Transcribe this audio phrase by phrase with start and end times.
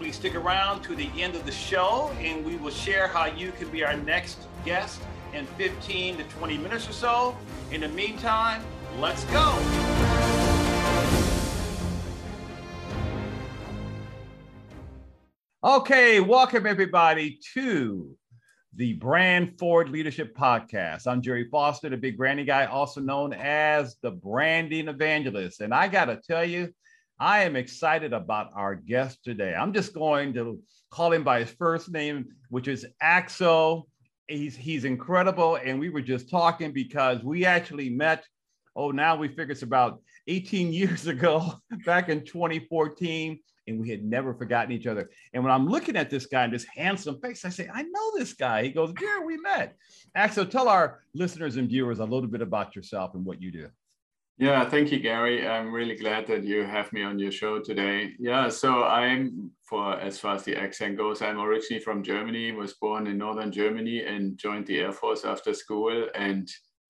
[0.00, 3.52] Please stick around to the end of the show and we will share how you
[3.52, 4.98] can be our next guest
[5.34, 7.36] in 15 to 20 minutes or so.
[7.70, 8.62] In the meantime,
[8.98, 9.54] let's go.
[15.62, 18.16] Okay, welcome everybody to
[18.74, 21.06] the Brand Forward Leadership Podcast.
[21.06, 25.60] I'm Gerry Foster, the big branding guy, also known as the branding evangelist.
[25.60, 26.72] And I got to tell you,
[27.20, 29.54] I am excited about our guest today.
[29.54, 30.58] I'm just going to
[30.90, 33.88] call him by his first name, which is Axel.
[34.26, 38.24] He's he's incredible, and we were just talking because we actually met.
[38.74, 44.02] Oh, now we figure it's about 18 years ago, back in 2014, and we had
[44.02, 45.10] never forgotten each other.
[45.34, 48.12] And when I'm looking at this guy and this handsome face, I say, I know
[48.16, 48.62] this guy.
[48.62, 49.76] He goes, Yeah, we met.
[50.14, 53.68] Axel, tell our listeners and viewers a little bit about yourself and what you do.
[54.40, 55.46] Yeah, thank you, Gary.
[55.46, 58.12] I'm really glad that you have me on your show today.
[58.18, 62.72] Yeah, so I'm, for as far as the accent goes, I'm originally from Germany, was
[62.72, 66.08] born in Northern Germany and joined the Air Force after school.
[66.14, 66.48] And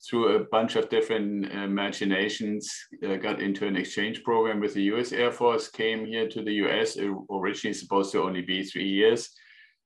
[0.08, 2.72] through a bunch of different imaginations,
[3.04, 6.52] uh, got into an exchange program with the US Air Force, came here to the
[6.64, 6.96] US,
[7.32, 9.28] originally supposed to only be three years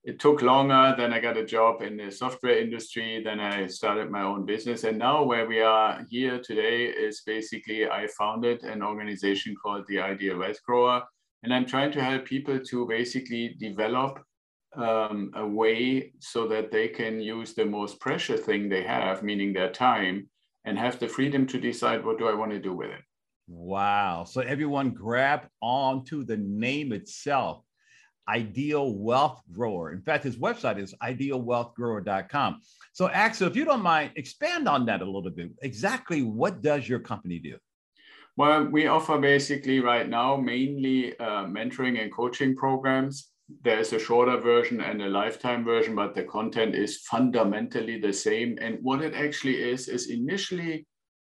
[0.04, 0.94] it took longer.
[0.96, 3.22] Then I got a job in the software industry.
[3.24, 4.84] Then I started my own business.
[4.84, 10.00] And now, where we are here today is basically I founded an organization called the
[10.00, 11.02] Ideal Wealth Grower.
[11.42, 14.22] And I'm trying to help people to basically develop
[14.76, 19.52] um, a way so that they can use the most precious thing they have, meaning
[19.52, 20.28] their time,
[20.66, 23.00] and have the freedom to decide what do I want to do with it.
[23.46, 24.24] Wow.
[24.24, 27.63] So everyone grab onto the name itself
[28.28, 29.92] Ideal Wealth Grower.
[29.92, 32.60] In fact, his website is idealwealthgrower.com.
[32.92, 35.50] So, Axel, if you don't mind, expand on that a little bit.
[35.62, 37.56] Exactly what does your company do?
[38.36, 43.30] Well, we offer basically right now mainly uh, mentoring and coaching programs.
[43.62, 48.58] There's a shorter version and a lifetime version, but the content is fundamentally the same.
[48.60, 50.86] And what it actually is, is initially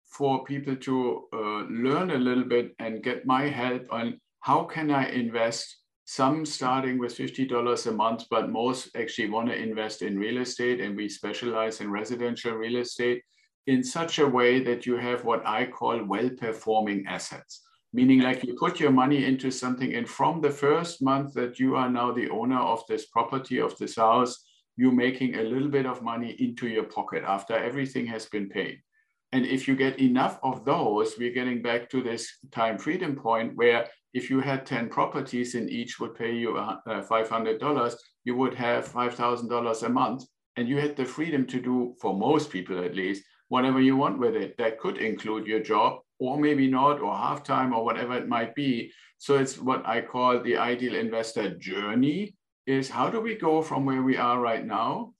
[0.06, 4.90] for people to uh, learn a little bit and get my help on how can
[4.90, 10.18] I invest some starting with $50 a month, but most actually want to invest in
[10.18, 13.22] real estate, and we specialize in residential real estate
[13.66, 17.62] in such a way that you have what I call well performing assets.
[17.92, 21.76] Meaning, like you put your money into something, and from the first month that you
[21.76, 24.44] are now the owner of this property, of this house,
[24.76, 28.80] you're making a little bit of money into your pocket after everything has been paid.
[29.32, 33.56] And if you get enough of those, we're getting back to this time freedom point
[33.56, 36.54] where if you had 10 properties and each would pay you
[36.86, 40.24] $500, uh, you would have $5,000 a month.
[40.56, 44.18] And you had the freedom to do, for most people at least, whatever you want
[44.18, 44.56] with it.
[44.58, 48.54] That could include your job, or maybe not, or half time, or whatever it might
[48.54, 48.92] be.
[49.16, 52.36] So it's what I call the ideal investor journey
[52.66, 55.14] is how do we go from where we are right now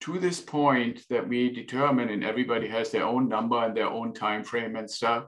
[0.00, 4.14] to this point that we determine and everybody has their own number and their own
[4.14, 5.26] time frame and stuff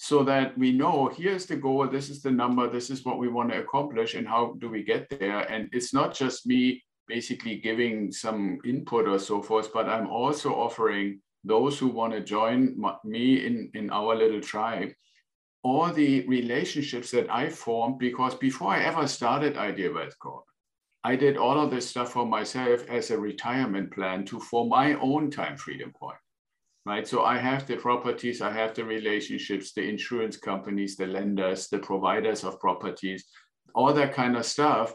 [0.00, 3.28] so that we know here's the goal, this is the number, this is what we
[3.28, 5.40] want to accomplish, and how do we get there?
[5.40, 10.54] And it's not just me basically giving some input or so forth, but I'm also
[10.54, 14.90] offering those who want to join me in, in our little tribe
[15.64, 20.42] all the relationships that I formed because before I ever started Ideal Wealth Grower,
[21.02, 24.94] I did all of this stuff for myself as a retirement plan to for my
[24.94, 26.18] own time freedom point
[26.88, 27.06] right?
[27.06, 31.78] So I have the properties, I have the relationships, the insurance companies, the lenders, the
[31.78, 33.26] providers of properties,
[33.74, 34.94] all that kind of stuff.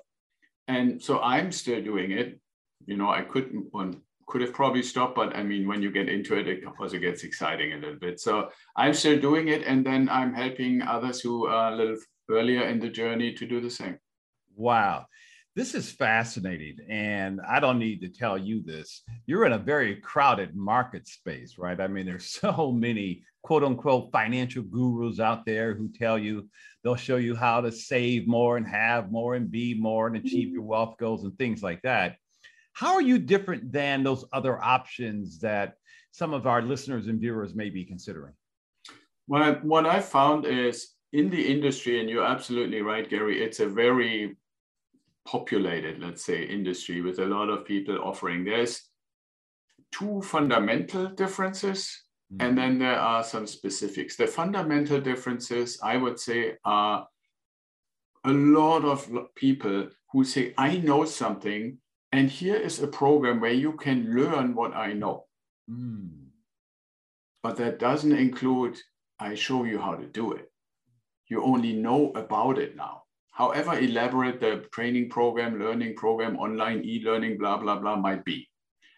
[0.67, 2.39] And so I'm still doing it.
[2.87, 6.09] You know, I could one could have probably stopped, but I mean, when you get
[6.09, 8.19] into it, it also gets exciting a little bit.
[8.19, 11.97] So I'm still doing it, and then I'm helping others who are a little
[12.31, 13.99] earlier in the journey to do the same.
[14.55, 15.05] Wow.
[15.55, 16.77] This is fascinating.
[16.89, 19.03] And I don't need to tell you this.
[19.27, 21.79] You're in a very crowded market space, right?
[21.79, 26.49] I mean, there's so many quote unquote financial gurus out there who tell you
[26.83, 30.47] they'll show you how to save more and have more and be more and achieve
[30.47, 30.55] mm-hmm.
[30.55, 32.15] your wealth goals and things like that.
[32.73, 35.75] How are you different than those other options that
[36.11, 38.33] some of our listeners and viewers may be considering?
[39.27, 43.67] Well, what I found is in the industry, and you're absolutely right, Gary, it's a
[43.67, 44.35] very
[45.25, 48.43] populated, let's say, industry with a lot of people offering.
[48.43, 48.81] There's
[49.91, 52.03] two fundamental differences,
[52.33, 52.45] mm-hmm.
[52.45, 54.15] and then there are some specifics.
[54.15, 57.07] The fundamental differences, I would say, are
[58.25, 61.77] a lot of people who say, I know something,
[62.11, 65.25] and here is a program where you can learn what I know.
[65.69, 66.27] Mm.
[67.41, 68.77] But that doesn't include,
[69.19, 70.51] I show you how to do it.
[71.27, 73.03] You only know about it now.
[73.33, 78.47] However elaborate the training program, learning program, online e-learning, blah, blah, blah might be.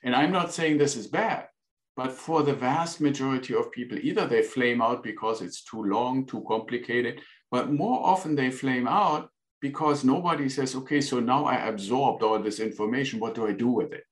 [0.03, 1.47] And I'm not saying this is bad,
[1.95, 6.25] but for the vast majority of people, either they flame out because it's too long,
[6.25, 9.29] too complicated, but more often they flame out
[9.61, 13.19] because nobody says, okay, so now I absorbed all this information.
[13.19, 14.03] What do I do with it?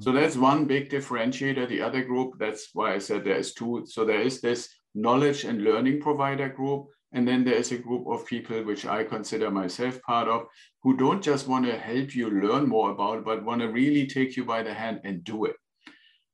[0.00, 0.20] So mm-hmm.
[0.20, 1.68] that's one big differentiator.
[1.68, 3.84] The other group, that's why I said there is two.
[3.86, 6.88] So there is this knowledge and learning provider group.
[7.14, 10.46] And then there is a group of people, which I consider myself part of,
[10.82, 14.36] who don't just want to help you learn more about, but want to really take
[14.36, 15.56] you by the hand and do it.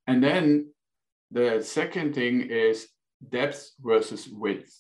[0.06, 0.72] And then
[1.30, 2.88] the second thing is
[3.30, 4.74] depth versus width,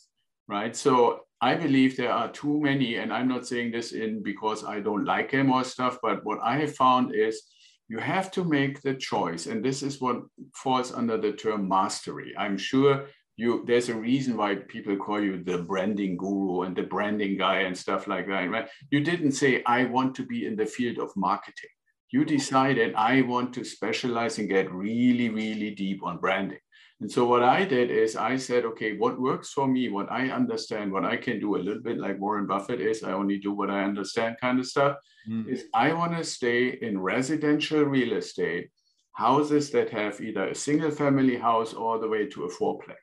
[0.48, 0.74] right?
[0.74, 4.80] So I believe there are too many, and I'm not saying this in because I
[4.80, 7.42] don't like him or stuff, but what I have found is
[7.88, 9.46] you have to make the choice.
[9.46, 10.22] And this is what
[10.54, 12.34] falls under the term mastery.
[12.38, 13.06] I'm sure
[13.36, 17.60] you there's a reason why people call you the branding guru and the branding guy
[17.60, 18.68] and stuff like that, right?
[18.90, 21.70] You didn't say, I want to be in the field of marketing.
[22.12, 26.58] You decided I want to specialize and get really, really deep on branding.
[27.00, 30.28] And so what I did is I said, okay, what works for me, what I
[30.28, 33.52] understand, what I can do a little bit like Warren Buffett is, I only do
[33.52, 35.48] what I understand kind of stuff, mm.
[35.48, 38.68] is I want to stay in residential real estate,
[39.12, 42.96] houses that have either a single family house all the way to a fourplex.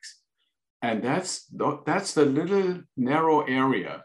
[0.82, 1.46] And that's
[1.86, 4.04] that's the little narrow area.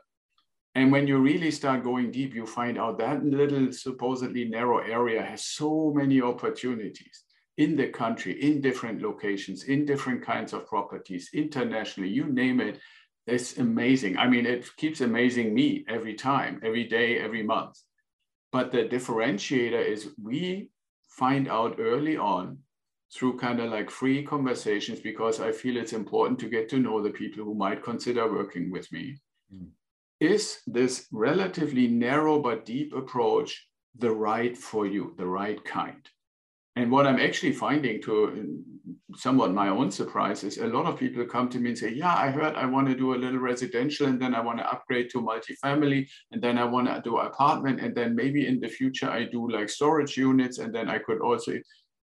[0.76, 5.22] And when you really start going deep, you find out that little supposedly narrow area
[5.22, 7.26] has so many opportunities
[7.58, 12.80] in the country, in different locations, in different kinds of properties, internationally, you name it.
[13.28, 14.18] It's amazing.
[14.18, 17.78] I mean, it keeps amazing me every time, every day, every month.
[18.52, 20.70] But the differentiator is we
[21.18, 22.58] find out early on
[23.14, 27.02] through kind of like free conversations because I feel it's important to get to know
[27.02, 29.18] the people who might consider working with me.
[29.54, 29.70] Mm.
[30.20, 36.10] Is this relatively narrow but deep approach the right for you, the right kind?
[36.76, 38.64] And what I'm actually finding to
[39.16, 42.16] somewhat my own surprise is a lot of people come to me and say, yeah,
[42.16, 45.10] I heard I want to do a little residential and then I want to upgrade
[45.12, 49.10] to multifamily and then I want to do apartment and then maybe in the future
[49.10, 51.54] I do like storage units and then I could also,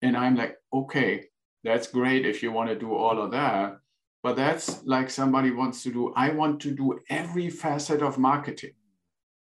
[0.02, 1.26] and I'm like, okay,
[1.64, 3.78] that's great if you want to do all of that.
[4.24, 8.74] But that's like somebody wants to do, I want to do every facet of marketing.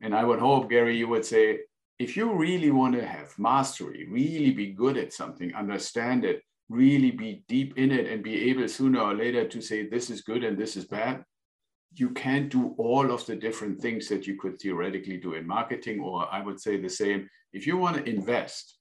[0.01, 1.62] And I would hope, Gary, you would say,
[2.00, 7.12] if you really want to have mastery, really be good at something, understand it, really
[7.12, 10.46] be deep in it, and be able sooner or later to say this is good
[10.46, 11.24] and this is bad,
[11.94, 16.00] you can't do all of the different things that you could theoretically do in marketing.
[16.00, 18.78] Or I would say the same if you want to invest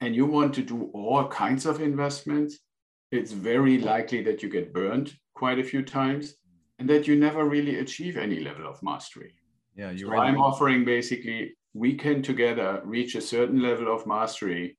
[0.00, 2.58] and you want to do all kinds of investments,
[3.10, 6.34] it's very likely that you get burned quite a few times
[6.78, 9.34] and that you never really achieve any level of mastery.
[9.74, 10.28] Yeah, you're so right.
[10.28, 14.76] I'm offering basically we can together reach a certain level of mastery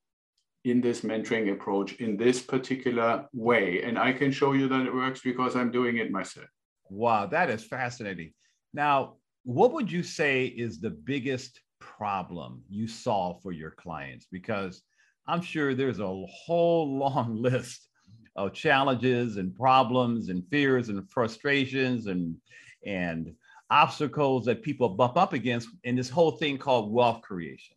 [0.64, 3.82] in this mentoring approach in this particular way.
[3.82, 6.46] And I can show you that it works because I'm doing it myself.
[6.88, 8.32] Wow, that is fascinating.
[8.72, 14.26] Now, what would you say is the biggest problem you solve for your clients?
[14.30, 14.82] Because
[15.26, 17.88] I'm sure there's a whole long list
[18.36, 22.36] of challenges and problems and fears and frustrations and
[22.84, 23.34] and
[23.72, 27.74] obstacles that people bump up against in this whole thing called wealth creation?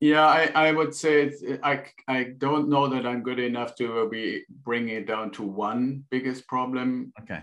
[0.00, 4.44] Yeah, I, I would say I, I don't know that I'm good enough to be
[4.62, 7.12] bringing it down to one biggest problem.
[7.20, 7.40] Okay.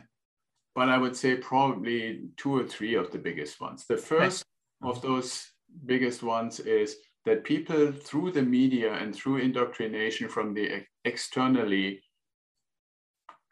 [0.75, 3.85] But I would say probably two or three of the biggest ones.
[3.85, 4.43] The first
[4.83, 4.91] okay.
[4.91, 5.47] of those
[5.85, 12.01] biggest ones is that people through the media and through indoctrination from the externally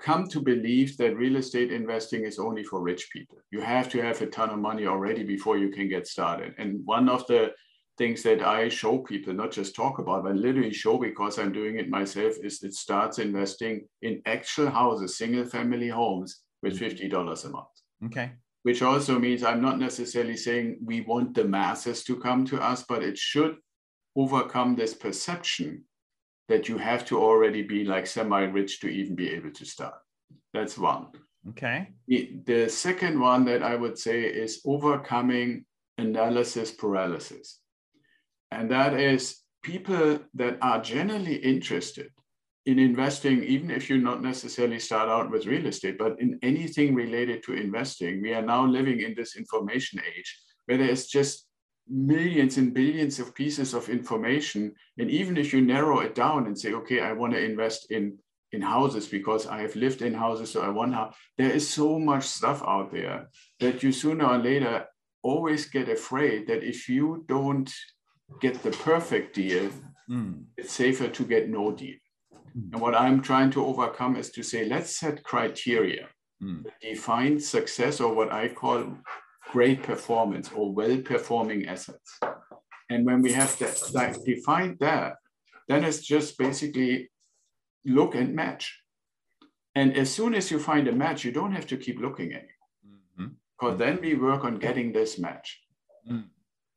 [0.01, 3.37] come to believe that real estate investing is only for rich people.
[3.51, 6.53] You have to have a ton of money already before you can get started.
[6.57, 7.51] And one of the
[7.97, 11.77] things that I show people, not just talk about, but literally show because I'm doing
[11.77, 17.13] it myself, is it starts investing in actual houses, single family homes with mm-hmm.
[17.13, 17.67] $50 a month.
[18.05, 18.31] Okay.
[18.63, 22.83] Which also means I'm not necessarily saying we want the masses to come to us,
[22.87, 23.57] but it should
[24.15, 25.83] overcome this perception
[26.51, 29.95] that you have to already be like semi-rich to even be able to start.
[30.53, 31.07] That's one.
[31.49, 31.87] Okay.
[32.07, 35.65] The, the second one that I would say is overcoming
[35.97, 37.59] analysis paralysis.
[38.51, 42.09] And that is people that are generally interested
[42.65, 46.93] in investing, even if you not necessarily start out with real estate, but in anything
[46.93, 51.47] related to investing, we are now living in this information age where there's just
[51.87, 54.73] millions and billions of pieces of information.
[54.97, 58.17] And even if you narrow it down and say, okay, I want to invest in,
[58.51, 61.99] in houses because I have lived in houses, so I want to, there is so
[61.99, 64.85] much stuff out there that you sooner or later
[65.23, 67.71] always get afraid that if you don't
[68.39, 69.69] get the perfect deal,
[70.09, 70.43] mm.
[70.57, 71.97] it's safer to get no deal.
[72.57, 72.73] Mm.
[72.73, 76.07] And what I'm trying to overcome is to say, let's set criteria
[76.41, 76.65] mm.
[76.81, 78.97] define success or what I call
[79.51, 82.19] great performance or well-performing assets.
[82.89, 85.15] And when we have that, like defined that,
[85.67, 87.09] then it's just basically
[87.85, 88.81] look and match.
[89.75, 93.35] And as soon as you find a match, you don't have to keep looking anymore.
[93.57, 93.77] Because mm-hmm.
[93.77, 95.61] then we work on getting this match.
[96.09, 96.25] Mm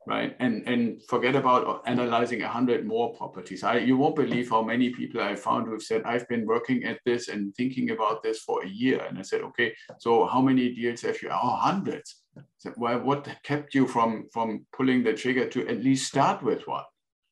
[0.06, 0.36] right?
[0.38, 3.62] And and forget about analyzing a hundred more properties.
[3.64, 7.00] I you won't believe how many people I found who've said I've been working at
[7.04, 9.04] this and thinking about this for a year.
[9.08, 11.30] And I said, okay, so how many deals have you?
[11.30, 12.22] Oh, hundreds.
[12.58, 16.66] said, well, what kept you from from pulling the trigger to at least start with
[16.66, 16.84] one?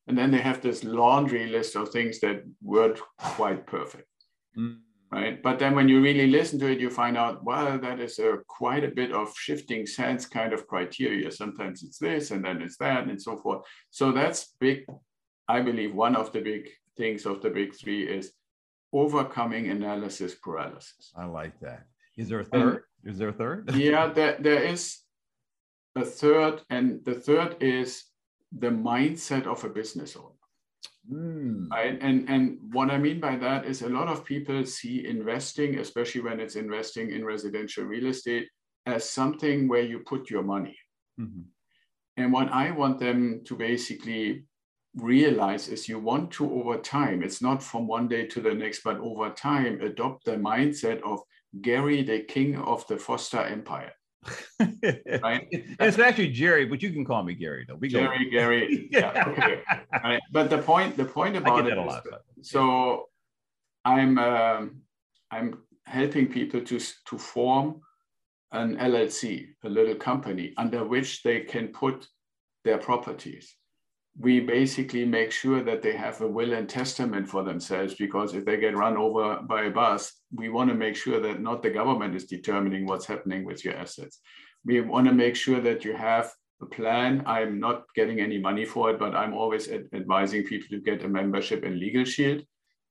[0.07, 4.07] And then they have this laundry list of things that weren't quite perfect.
[4.57, 5.41] Mm right?
[5.41, 8.39] But then when you really listen to it, you find out, well, that is a
[8.47, 11.31] quite a bit of shifting sense kind of criteria.
[11.31, 13.63] Sometimes it's this and then it's that and so forth.
[13.91, 14.85] So that's big,
[15.47, 18.33] I believe one of the big things of the big three is
[18.91, 21.11] overcoming analysis paralysis.
[21.15, 21.85] I like that.
[22.17, 22.83] Is there a third?
[23.03, 23.71] And, is there a third?
[23.75, 24.99] yeah, there, there is
[25.95, 28.05] a third, and the third is
[28.51, 30.32] the mindset of a business owner.
[31.11, 31.69] Mm.
[31.69, 31.97] Right?
[32.01, 36.21] And, and what I mean by that is a lot of people see investing, especially
[36.21, 38.47] when it's investing in residential real estate,
[38.85, 40.77] as something where you put your money.
[41.19, 41.41] Mm-hmm.
[42.17, 44.45] And what I want them to basically
[44.95, 48.83] realize is you want to, over time, it's not from one day to the next,
[48.83, 51.19] but over time, adopt the mindset of
[51.61, 53.91] Gary, the king of the Foster Empire
[54.59, 55.47] right?
[55.51, 57.75] it's actually Gerry, but you can call me Gary though.
[57.75, 58.31] We Gerry, go.
[58.31, 58.87] Gary.
[58.91, 59.25] Yeah.
[59.27, 59.61] Okay.
[60.03, 60.21] right.
[60.31, 63.09] But the point, the point about it, is, so
[63.85, 64.81] I'm um,
[65.31, 67.81] I'm helping people to to form
[68.51, 72.07] an LLC, a little company under which they can put
[72.63, 73.55] their properties
[74.17, 78.45] we basically make sure that they have a will and testament for themselves because if
[78.45, 81.69] they get run over by a bus, we want to make sure that not the
[81.69, 84.19] government is determining what's happening with your assets.
[84.65, 87.23] We want to make sure that you have a plan.
[87.25, 91.03] I'm not getting any money for it, but I'm always ad- advising people to get
[91.03, 92.43] a membership in Legal Shield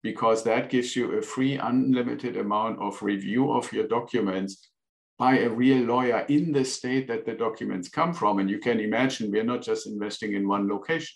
[0.02, 4.72] because that gives you a free, unlimited amount of review of your documents
[5.23, 8.41] by a real lawyer in the state that the documents come from.
[8.41, 11.14] And you can imagine we're not just investing in one location.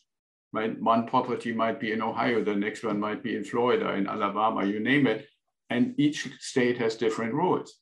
[0.52, 0.80] Right?
[0.80, 4.64] One property might be in Ohio, the next one might be in Florida, in Alabama,
[4.64, 5.26] you name it.
[5.70, 7.80] And each state has different rules.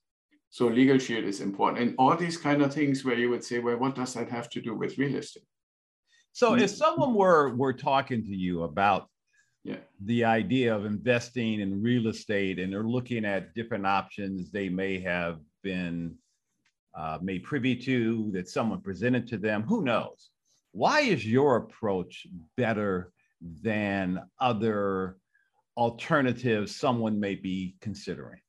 [0.49, 1.83] So legal shield is important.
[1.83, 4.49] And all these kind of things where you would say, well, what does that have
[4.55, 5.49] to do with real estate?
[6.33, 6.79] So if mm.
[6.83, 9.03] someone were were talking to you about
[9.63, 9.83] yeah.
[10.13, 14.95] the idea of investing in real estate and they're looking at different options they may
[15.01, 16.15] have been
[16.97, 20.31] uh, made privy to, that someone presented to them, who knows?
[20.71, 23.13] Why is your approach better
[23.63, 25.17] than other
[25.77, 28.41] alternatives someone may be considering?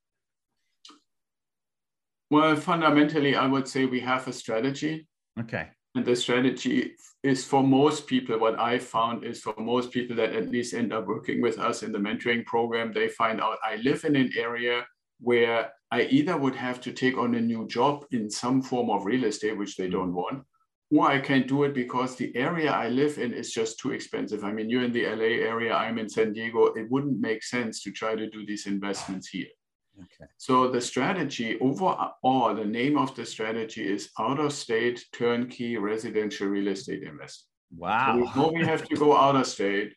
[2.30, 5.08] Well, fundamentally, I would say we have a strategy.
[5.40, 5.70] Okay.
[5.96, 10.34] And the strategy is for most people, what I found is for most people that
[10.34, 13.78] at least end up working with us in the mentoring program, they find out I
[13.78, 14.86] live in an area
[15.20, 19.06] where I either would have to take on a new job in some form of
[19.06, 19.94] real estate, which they mm.
[19.94, 20.44] don't want,
[20.92, 24.44] or I can't do it because the area I live in is just too expensive.
[24.44, 26.66] I mean, you're in the LA area, I'm in San Diego.
[26.74, 29.48] It wouldn't make sense to try to do these investments here.
[29.98, 30.30] Okay.
[30.38, 36.48] So the strategy overall, the name of the strategy is out of state turnkey residential
[36.48, 37.48] real estate investing.
[37.76, 38.14] Wow.
[38.14, 39.94] So we know we have to go out of state.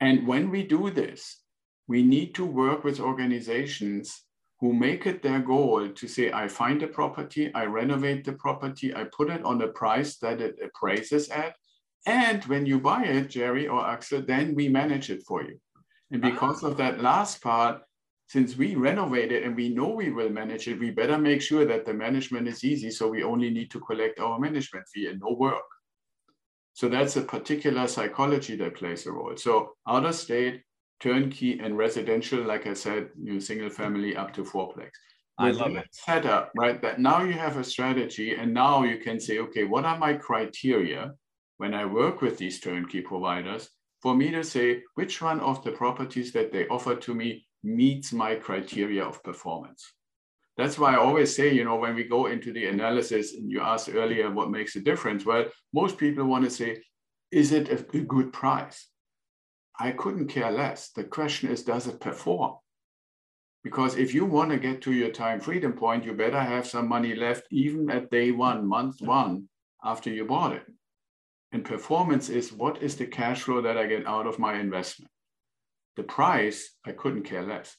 [0.00, 1.42] And when we do this,
[1.88, 4.22] we need to work with organizations
[4.62, 8.94] who make it their goal to say, I find a property, I renovate the property,
[8.94, 11.56] I put it on the price that it appraises at.
[12.06, 15.58] And when you buy it, Gerry or Axel, then we manage it for you.
[16.12, 16.30] And ah.
[16.30, 17.82] because of that last part,
[18.28, 21.64] since we renovate it and we know we will manage it, we better make sure
[21.64, 22.92] that the management is easy.
[22.92, 25.70] So we only need to collect our management fee and no work.
[26.72, 29.36] So that's a particular psychology that plays a role.
[29.36, 30.62] So out of state,
[31.02, 34.90] turnkey and residential, like I said, new single family up to fourplex.
[35.38, 35.88] I love it.
[35.90, 36.80] Setup, right?
[36.80, 40.14] That now you have a strategy, and now you can say, okay, what are my
[40.14, 41.12] criteria
[41.56, 43.68] when I work with these turnkey providers
[44.00, 48.12] for me to say which one of the properties that they offer to me meets
[48.12, 49.82] my criteria of performance?
[50.56, 53.60] That's why I always say, you know, when we go into the analysis, and you
[53.62, 55.24] asked earlier what makes a difference.
[55.24, 56.82] Well, most people want to say,
[57.32, 58.86] is it a good price?
[59.82, 60.90] I couldn't care less.
[60.90, 62.54] The question is, does it perform?
[63.64, 66.86] Because if you want to get to your time freedom point, you better have some
[66.86, 69.48] money left, even at day one, month one,
[69.82, 70.66] after you bought it.
[71.50, 75.10] And performance is what is the cash flow that I get out of my investment?
[75.96, 77.76] The price, I couldn't care less.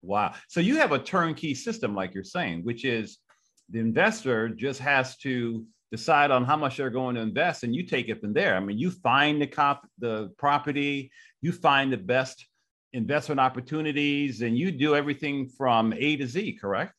[0.00, 0.32] Wow.
[0.48, 3.18] So you have a turnkey system, like you're saying, which is
[3.68, 7.82] the investor just has to decide on how much they're going to invest and you
[7.84, 8.56] take it from there.
[8.56, 12.36] I mean, you find the cop the property, you find the best
[12.92, 16.92] investment opportunities, and you do everything from A to Z, correct?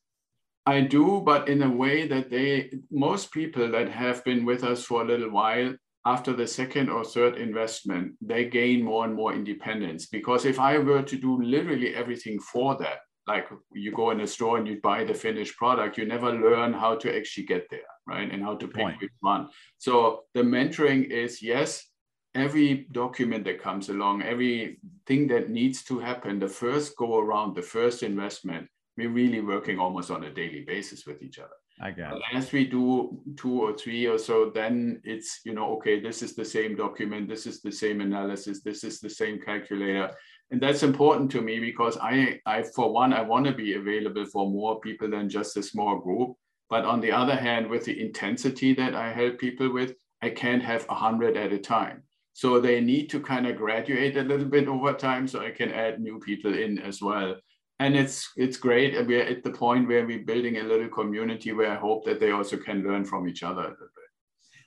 [0.66, 4.84] I do, but in a way that they most people that have been with us
[4.84, 5.74] for a little while
[6.06, 10.06] after the second or third investment, they gain more and more independence.
[10.18, 14.28] Because if I were to do literally everything for them, like you go in a
[14.28, 17.80] store and you buy the finished product, you never learn how to actually get there,
[18.08, 18.32] right?
[18.32, 19.02] And how to pick Point.
[19.02, 19.50] which one.
[19.78, 21.88] So the mentoring is yes,
[22.36, 27.62] every document that comes along, everything that needs to happen, the first go around, the
[27.62, 28.68] first investment,
[28.98, 31.56] we're really working almost on a daily basis with each other.
[31.82, 32.24] I got it.
[32.34, 36.36] As we do two or three or so, then it's, you know, okay, this is
[36.36, 40.12] the same document, this is the same analysis, this is the same calculator.
[40.52, 44.26] And that's important to me because I, I for one, I want to be available
[44.26, 46.36] for more people than just a small group.
[46.70, 50.64] But on the other hand, with the intensity that I help people with, I can't
[50.64, 52.04] have a hundred at a time.
[52.34, 55.72] So they need to kind of graduate a little bit over time so I can
[55.72, 57.36] add new people in as well
[57.80, 61.72] and it's it's great we're at the point where we're building a little community where
[61.72, 64.10] i hope that they also can learn from each other a little bit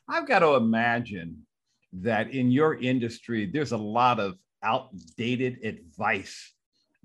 [0.08, 1.36] i've got to imagine
[1.92, 6.52] that in your industry there's a lot of outdated advice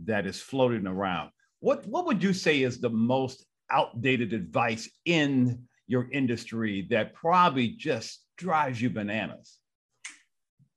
[0.05, 5.63] that is floating around what what would you say is the most outdated advice in
[5.87, 9.59] your industry that probably just drives you bananas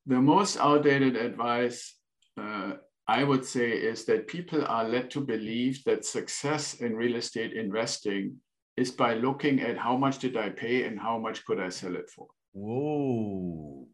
[0.07, 1.97] the most outdated advice
[2.39, 2.75] uh,
[3.09, 7.53] I would say is that people are led to believe that success in real estate
[7.53, 8.37] investing
[8.77, 11.95] is by looking at how much did I pay and how much could I sell
[11.95, 12.27] it for.
[12.53, 13.87] Whoa.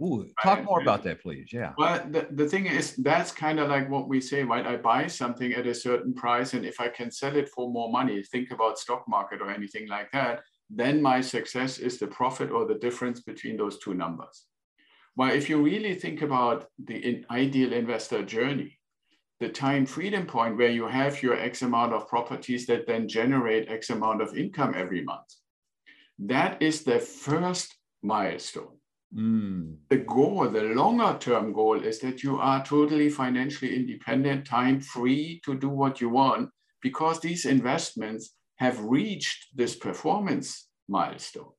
[0.00, 0.64] Ooh, talk right.
[0.64, 1.52] more about that, please.
[1.52, 1.72] Yeah.
[1.76, 4.66] Well, the, the thing is, that's kind of like what we say, right?
[4.66, 7.90] I buy something at a certain price, and if I can sell it for more
[7.90, 12.50] money, think about stock market or anything like that, then my success is the profit
[12.50, 14.46] or the difference between those two numbers.
[15.14, 18.78] Well, if you really think about the ideal investor journey,
[19.40, 23.68] the time freedom point where you have your X amount of properties that then generate
[23.68, 25.26] X amount of income every month,
[26.18, 28.78] that is the first milestone.
[29.14, 29.76] Mm.
[29.90, 35.40] The goal, the longer term goal is that you are totally financially independent, time free
[35.44, 41.52] to do what you want, because these investments have reached this performance milestone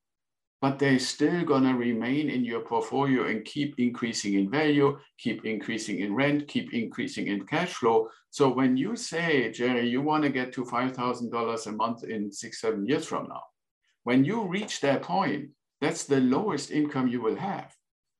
[0.63, 5.43] but they're still going to remain in your portfolio and keep increasing in value, keep
[5.43, 8.07] increasing in rent, keep increasing in cash flow.
[8.29, 12.61] So when you say, Gerry, you want to get to $5,000 a month in six,
[12.61, 13.43] seven years from now,
[14.05, 15.49] when you reach that point,
[15.83, 17.75] that's the lowest income you will have.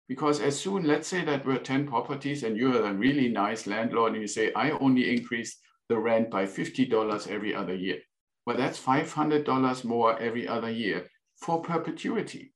[0.10, 4.14] Because as soon, let's say that we're 10 properties and you're a really nice landlord
[4.14, 8.00] and you say, I only increase the rent by $50 every other year.
[8.46, 12.54] Well, that's $500 more every other year for perpetuity.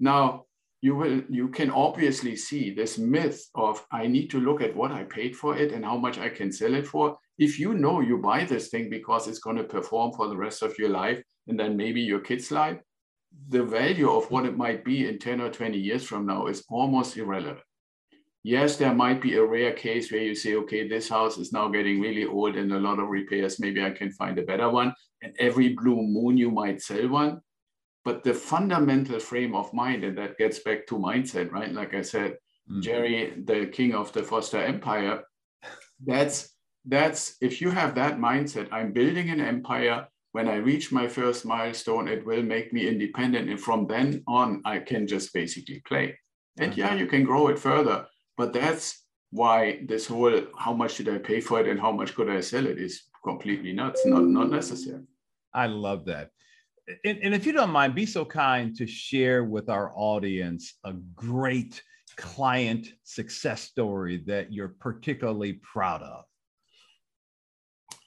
[0.00, 0.46] Now,
[0.80, 4.90] you will you can obviously see this myth of I need to look at what
[4.90, 7.16] I paid for it and how much I can sell it for.
[7.38, 10.62] If you know you buy this thing because it's going to perform for the rest
[10.62, 12.80] of your life and then maybe your kids' life,
[13.48, 16.64] the value of what it might be in 10 or 20 years from now is
[16.68, 17.60] almost irrelevant.
[18.44, 21.68] Yes, there might be a rare case where you say, okay, this house is now
[21.68, 23.60] getting really old and a lot of repairs.
[23.60, 24.94] Maybe I can find a better one.
[25.22, 27.40] And every blue moon, you might sell one.
[28.04, 31.72] But the fundamental frame of mind, and that gets back to mindset, right?
[31.72, 32.32] Like I said,
[32.68, 32.80] mm-hmm.
[32.80, 35.22] Gerry, the king of the Foster Empire,
[36.04, 36.50] that's
[36.84, 40.08] that's if you have that mindset, I'm building an empire.
[40.32, 43.50] When I reach my first milestone, it will make me independent.
[43.50, 46.18] And from then on, I can just basically play.
[46.58, 48.06] And yeah, you can grow it further.
[48.36, 52.14] But that's why this whole how much did I pay for it and how much
[52.14, 55.02] could I sell it is completely nuts, not, not necessary.
[55.54, 56.30] I love that
[57.04, 60.92] and, and if you don't mind, be so kind to share with our audience a
[61.14, 61.82] great
[62.16, 66.24] client success story that you're particularly proud of.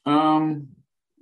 [0.06, 0.68] Um,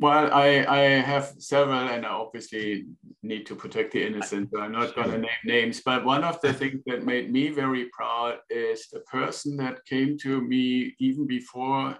[0.03, 2.87] Well, I, I have several, and I obviously
[3.21, 5.79] need to protect the innocent, so I'm not going to name names.
[5.79, 10.17] But one of the things that made me very proud is the person that came
[10.17, 11.97] to me even before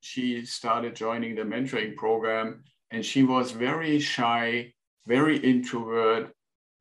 [0.00, 4.72] she started joining the mentoring program, and she was very shy,
[5.06, 6.32] very introvert,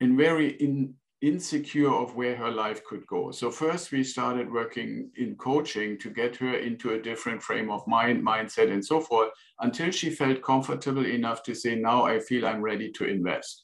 [0.01, 3.31] and very in, insecure of where her life could go.
[3.31, 7.87] So first we started working in coaching to get her into a different frame of
[7.87, 9.29] mind, mindset, and so forth,
[9.61, 13.63] until she felt comfortable enough to say, now I feel I'm ready to invest.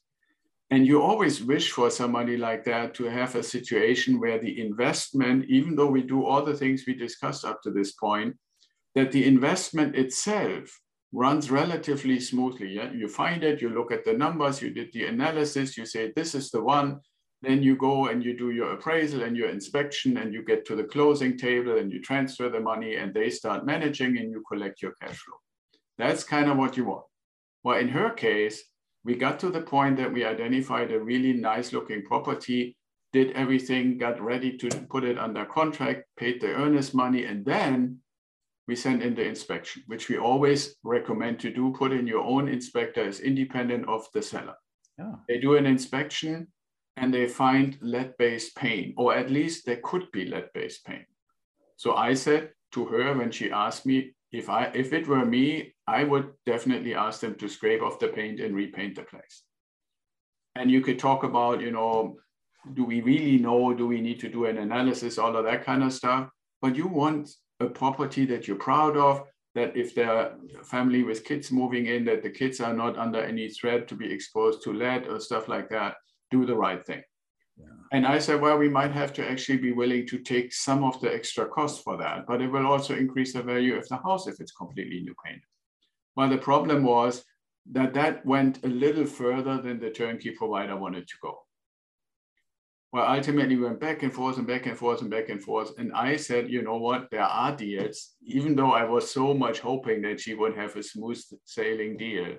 [0.72, 5.46] And you always wish for somebody like that to have a situation where the investment,
[5.50, 8.38] even though we do all the things we discussed up to this point,
[8.96, 10.80] that the investment itself
[11.12, 12.70] runs relatively smoothly.
[12.70, 12.92] Yeah?
[12.94, 16.36] You find it, you look at the numbers, you did the analysis, you say, this
[16.36, 17.00] is the one,
[17.42, 20.76] then you go and you do your appraisal and your inspection and you get to
[20.76, 24.82] the closing table and you transfer the money and they start managing and you collect
[24.82, 25.38] your cash flow.
[25.98, 27.06] That's kind of what you want.
[27.64, 28.64] Well, in her case,
[29.06, 32.76] we got to the point that we identified a really nice looking property,
[33.14, 38.00] did everything, got ready to put it under contract, paid the earnest money, and then
[38.68, 41.74] we sent in the inspection, which we always recommend to do.
[41.76, 44.56] Put in your own inspector as independent of the seller.
[44.98, 45.14] Yeah.
[45.28, 46.48] They do an inspection,
[47.00, 51.06] and they find lead-based paint, or at least there could be lead-based paint.
[51.78, 55.74] So I said to her when she asked me if I if it were me,
[55.88, 59.44] I would definitely ask them to scrape off the paint and repaint the place.
[60.56, 62.18] And you could talk about, you know,
[62.74, 63.74] do we really know?
[63.74, 65.18] Do we need to do an analysis?
[65.18, 66.30] All of that kind of stuff.
[66.62, 67.30] But you want
[67.62, 69.24] a property that you're proud of,
[69.56, 73.22] that if there are family with kids moving in, that the kids are not under
[73.22, 75.96] any threat to be exposed to lead or stuff like that
[76.32, 77.04] do the right thing.
[77.58, 77.66] Yeah.
[77.92, 81.00] And I said, well, we might have to actually be willing to take some of
[81.02, 84.28] the extra cost for that, but it will also increase the value of the house
[84.28, 85.44] if it's completely new painted.
[86.16, 87.24] Well, the problem was
[87.72, 91.40] that that went a little further than the turnkey provider wanted to go.
[92.92, 95.78] Well, ultimately we went back and forth and back and forth and back and forth.
[95.78, 99.60] And I said, you know what, there are deals, even though I was so much
[99.60, 102.38] hoping that she would have a smooth sailing deal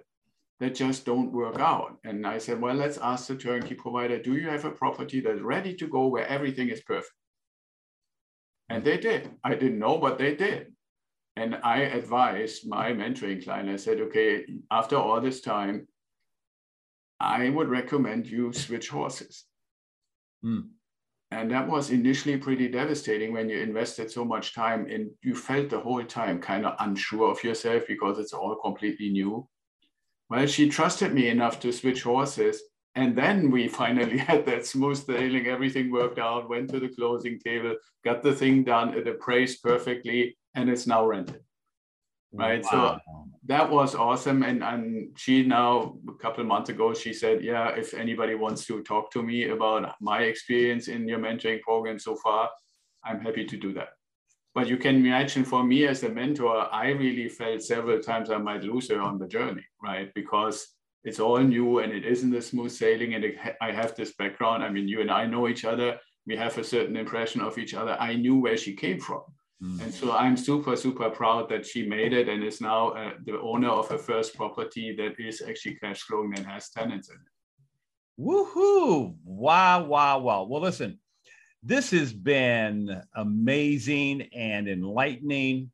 [0.60, 1.98] that just don't work out.
[2.04, 5.40] And I said, well, let's ask the turnkey provider, do you have a property that's
[5.40, 7.12] ready to go where everything is perfect?
[8.68, 9.30] And they did.
[9.42, 10.72] I didn't know, but they did.
[11.36, 15.88] And I advised my mentoring client, I said, okay, after all this time,
[17.18, 19.44] I would recommend you switch horses.
[20.44, 20.68] Mm.
[21.30, 25.70] And that was initially pretty devastating when you invested so much time and you felt
[25.70, 29.48] the whole time kind of unsure of yourself because it's all completely new.
[30.30, 32.62] Well, she trusted me enough to switch horses.
[32.94, 35.46] And then we finally had that smooth sailing.
[35.46, 40.36] Everything worked out, went to the closing table, got the thing done, it appraised perfectly,
[40.54, 41.42] and it's now rented.
[42.32, 42.64] Right.
[42.72, 43.00] Wow.
[43.04, 44.44] So that was awesome.
[44.44, 48.82] And, and she now, a couple months ago, she said, Yeah, if anybody wants to
[48.84, 52.48] talk to me about my experience in your mentoring program so far,
[53.04, 53.88] I'm happy to do that.
[54.54, 58.38] But you can imagine for me as a mentor, I really felt several times I
[58.38, 60.12] might lose her on the journey, right?
[60.14, 60.66] Because
[61.04, 63.14] it's all new and it isn't a smooth sailing.
[63.14, 64.64] And it, I have this background.
[64.64, 65.98] I mean, you and I know each other.
[66.26, 67.96] We have a certain impression of each other.
[68.00, 69.22] I knew where she came from.
[69.62, 69.82] Mm.
[69.82, 73.38] And so I'm super, super proud that she made it and is now uh, the
[73.40, 78.22] owner of a first property that is actually cash flowing and has tenants in it.
[78.22, 79.14] Woohoo!
[79.24, 80.44] Wow, wow, wow.
[80.44, 80.98] Well, listen,
[81.62, 85.70] this has been amazing and enlightening.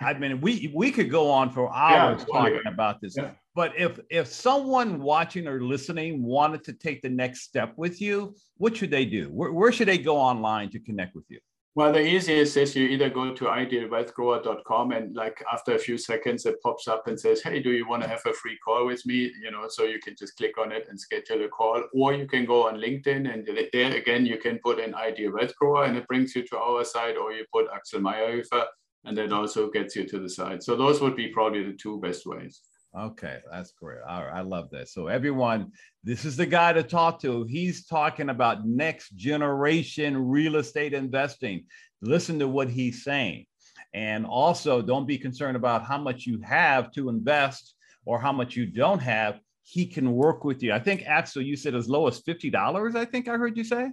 [0.00, 2.70] I mean, we we could go on for hours yeah, talking yeah.
[2.70, 3.16] about this.
[3.16, 3.30] Yeah.
[3.54, 8.36] But if if someone watching or listening wanted to take the next step with you,
[8.58, 9.28] what should they do?
[9.30, 11.40] Where, where should they go online to connect with you?
[11.76, 16.46] Well, the easiest is you either go to idealwealthgrower.com and like after a few seconds,
[16.46, 19.04] it pops up and says, Hey, do you want to have a free call with
[19.04, 19.30] me?
[19.42, 21.84] You know, so you can just click on it and schedule a call.
[21.92, 25.54] Or you can go on LinkedIn and there again, you can put in Ideal Wealth
[25.56, 28.64] Grower and it brings you to our site, or you put Axel Meierhoefer
[29.04, 30.62] and that also gets you to the site.
[30.62, 32.62] So those would be probably the two best ways.
[32.98, 33.98] Okay, that's great.
[34.08, 34.88] All right, I love that.
[34.88, 37.44] So everyone, this is the guy to talk to.
[37.44, 41.66] He's talking about next generation real estate investing.
[42.00, 43.46] Listen to what he's saying.
[43.92, 47.74] And also don't be concerned about how much you have to invest
[48.06, 49.40] or how much you don't have.
[49.62, 50.72] He can work with you.
[50.72, 53.90] I think Axel, you said as low as $50, I think I heard you say.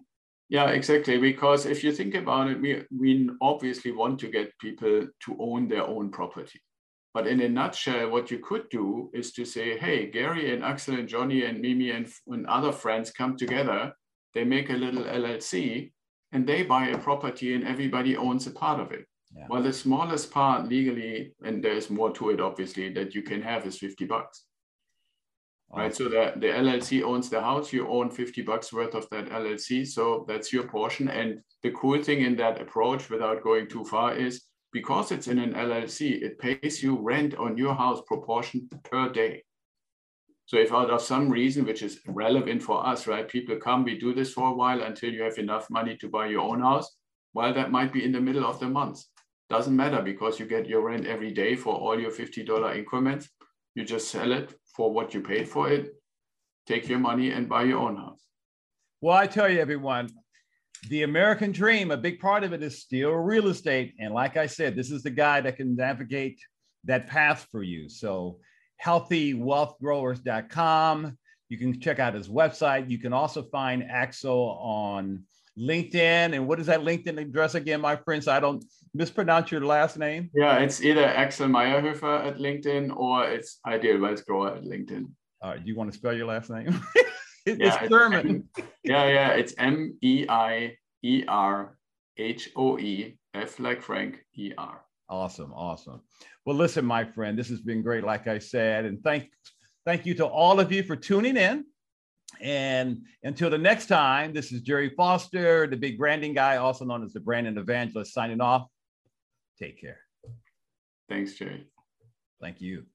[0.48, 1.18] Yeah, exactly.
[1.18, 5.68] Because if you think about it, we, we obviously want to get people to own
[5.68, 6.62] their own property
[7.14, 10.96] but in a nutshell, what you could do is to say, hey, Gary and Axel
[10.96, 13.94] and Johnny and Mimi and, and other friends come together,
[14.34, 15.92] they make a little LLC
[16.32, 19.06] and they buy a property and everybody owns a part of it.
[19.36, 19.46] Yeah.
[19.50, 23.66] Well, the smallest part legally, and there's more to it, obviously, that you can have
[23.66, 24.46] is 50 bucks.
[25.76, 25.96] Right.
[25.96, 29.88] So the, the LLC owns the house, you own 50 bucks worth of that LLC.
[29.88, 31.08] So that's your portion.
[31.08, 35.38] And the cool thing in that approach, without going too far, is because it's in
[35.38, 39.44] an LLC, it pays you rent on your house proportion per day.
[40.46, 43.98] So if out of some reason, which is relevant for us, right, people come, we
[43.98, 46.92] do this for a while until you have enough money to buy your own house,
[47.34, 49.04] well, that might be in the middle of the month.
[49.50, 53.30] Doesn't matter because you get your rent every day for all your $50 increments.
[53.76, 55.94] You just sell it for what you paid for it,
[56.68, 58.22] take your money and buy your own house.
[59.02, 60.10] Well, I tell you, everyone,
[60.90, 63.94] the American dream, a big part of it is still real estate.
[64.00, 66.40] And like I said, this is the guy that can navigate
[66.86, 67.90] that path for you.
[67.90, 68.40] So,
[68.84, 71.18] healthywealthgrowers.com.
[71.50, 72.90] You can check out his website.
[72.90, 75.24] You can also find Axel on
[75.58, 76.34] LinkedIn.
[76.34, 78.28] And what is that LinkedIn address again, my friends?
[78.28, 80.30] I don't mispronounce your last name.
[80.34, 85.06] Yeah, it's either Axel Meierhoefer at LinkedIn or it's Ideal Wealth Grower at LinkedIn.
[85.42, 86.82] All right, do you want to spell your last name?
[87.46, 88.48] it's yeah, German.
[88.58, 91.78] It's, yeah, yeah, it's M E I E R
[92.18, 94.82] H O E F like Frank E R.
[95.10, 96.02] Awesome, awesome.
[96.46, 99.30] Well, listen, my friend, this has been great, like I said, and thank
[99.86, 101.66] thank you to all of you for tuning in.
[102.42, 107.04] And until the next time, this is Gerry Foster, the big branding guy, also known
[107.04, 108.68] as the branding evangelist, signing off.
[109.60, 110.00] Take care.
[111.10, 111.68] Thanks, Gerry.
[112.42, 112.86] Thank you.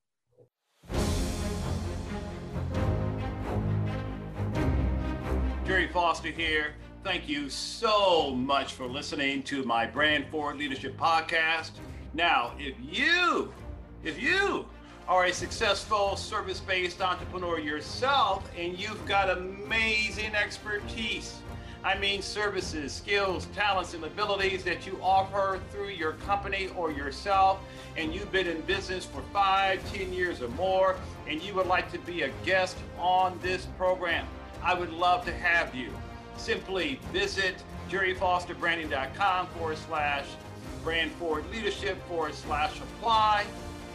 [5.98, 6.74] Foster here.
[7.02, 11.72] Thank you so much for listening to my Brand Forward Leadership podcast.
[12.14, 13.52] Now, if you,
[14.04, 14.64] if you
[15.08, 21.40] are a successful service based entrepreneur yourself and you've got amazing expertise.
[21.82, 27.58] I mean, services, skills, talents, and abilities that you offer through your company or yourself,
[27.96, 30.94] and you've been in business for five, ten years or more,
[31.26, 34.28] and you would like to be a guest on this program.
[34.62, 35.90] I would love to have you.
[36.36, 37.56] Simply visit
[37.90, 40.26] gerryfosterbranding.com forward slash
[40.84, 43.44] brand forward leadership forward slash apply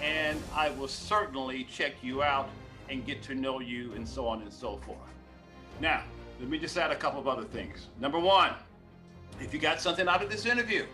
[0.01, 2.49] and I will certainly check you out
[2.89, 4.97] and get to know you and so on and so forth.
[5.79, 6.03] Now,
[6.39, 7.87] let me just add a couple of other things.
[8.01, 8.51] Number one,
[9.39, 10.85] if you got something out of this interview,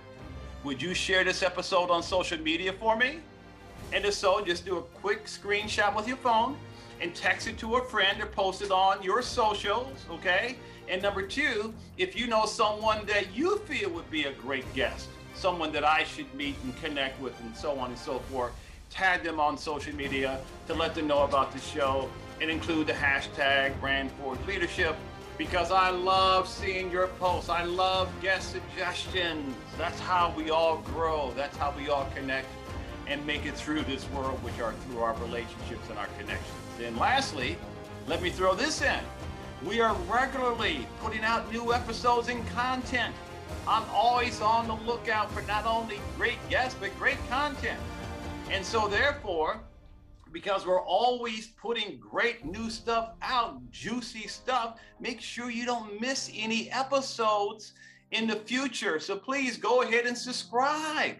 [0.63, 3.19] would you share this episode on social media for me?
[3.93, 6.57] And if so, just do a quick screenshot with your phone
[7.01, 10.55] and text it to a friend or post it on your socials, okay?
[10.87, 15.07] And number two, if you know someone that you feel would be a great guest,
[15.33, 18.51] someone that I should meet and connect with, and so on and so forth,
[18.89, 22.09] tag them on social media to let them know about the show
[22.41, 24.95] and include the hashtag brand forward leadership
[25.37, 27.49] because I love seeing your posts.
[27.49, 29.55] I love guest suggestions.
[29.77, 31.31] That's how we all grow.
[31.35, 32.47] That's how we all connect
[33.07, 36.68] and make it through this world, which are through our relationships and our connections.
[36.81, 37.57] And lastly,
[38.07, 38.99] let me throw this in.
[39.65, 43.13] We are regularly putting out new episodes and content.
[43.67, 47.79] I'm always on the lookout for not only great guests, but great content.
[48.49, 49.61] And so, therefore,
[50.31, 56.31] because we're always putting great new stuff out, juicy stuff, make sure you don't miss
[56.35, 57.73] any episodes
[58.11, 58.99] in the future.
[58.99, 61.15] So please go ahead and subscribe.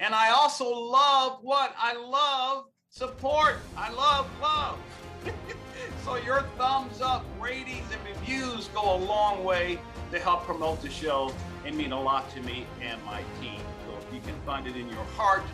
[0.00, 1.74] And I also love what?
[1.78, 2.66] I love
[2.98, 3.58] support.
[3.76, 4.76] I love love.
[6.04, 9.78] so your thumbs up, ratings, and reviews go a long way
[10.10, 11.32] to help promote the show
[11.64, 13.60] and mean a lot to me and my team.
[13.86, 15.44] So if you can find it in your heart,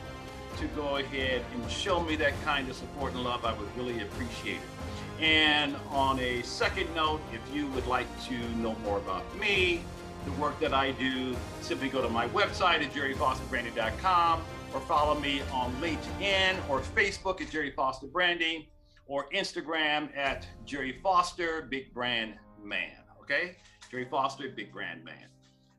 [0.57, 4.01] to go ahead and show me that kind of support and love, I would really
[4.01, 5.23] appreciate it.
[5.23, 9.83] And on a second note, if you would like to know more about me,
[10.25, 14.43] the work that I do, simply go to my website at gerryfosterbranding.com
[14.75, 18.67] or follow me on LinkedIn or Facebook at Gerry Foster Branding
[19.07, 22.91] or Instagram at Gerry Foster Big Brand Man.
[23.21, 23.57] Okay?
[23.91, 25.29] Gerry Foster Big Brand Man.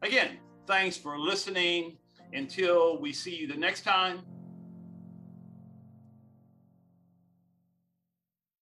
[0.01, 1.97] Again, thanks for listening.
[2.33, 4.21] Until we see you the next time,